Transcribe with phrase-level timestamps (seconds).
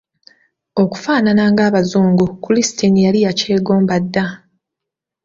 [0.83, 4.25] Okufaanana ng'abazungu kulisitini yali yakyegomba dda.